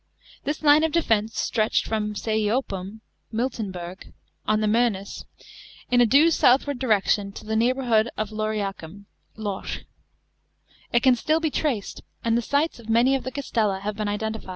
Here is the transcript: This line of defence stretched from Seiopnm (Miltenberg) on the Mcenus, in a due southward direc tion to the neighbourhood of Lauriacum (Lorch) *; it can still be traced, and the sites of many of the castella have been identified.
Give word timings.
This 0.45 0.63
line 0.63 0.83
of 0.83 0.91
defence 0.91 1.39
stretched 1.39 1.85
from 1.87 2.15
Seiopnm 2.15 3.01
(Miltenberg) 3.31 4.11
on 4.47 4.59
the 4.59 4.65
Mcenus, 4.65 5.25
in 5.91 6.01
a 6.01 6.07
due 6.07 6.31
southward 6.31 6.79
direc 6.79 7.07
tion 7.07 7.31
to 7.33 7.45
the 7.45 7.55
neighbourhood 7.55 8.09
of 8.17 8.31
Lauriacum 8.31 9.05
(Lorch) 9.35 9.85
*; 10.37 10.57
it 10.91 11.03
can 11.03 11.15
still 11.15 11.39
be 11.39 11.51
traced, 11.51 12.01
and 12.23 12.35
the 12.35 12.41
sites 12.41 12.79
of 12.79 12.89
many 12.89 13.13
of 13.13 13.23
the 13.23 13.31
castella 13.31 13.81
have 13.81 13.95
been 13.95 14.07
identified. 14.07 14.49